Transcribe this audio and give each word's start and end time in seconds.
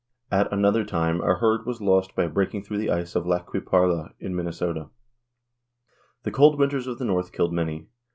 At 0.31 0.51
another 0.51 0.83
time 0.83 1.21
a 1.21 1.35
herd 1.35 1.67
was 1.67 1.79
lost 1.79 2.15
by 2.15 2.25
breaking 2.25 2.63
through 2.63 2.79
the 2.79 2.89
ice 2.89 3.13
of 3.15 3.27
Lac 3.27 3.45
Qui 3.45 3.59
Parle 3.59 4.09
in 4.19 4.35
Minnesota. 4.35 4.89
The 6.23 6.31
cold 6.31 6.57
winters 6.57 6.87
of 6.87 6.97
the 6.97 7.05
north 7.05 7.31
killed 7.31 7.53
many. 7.53 7.85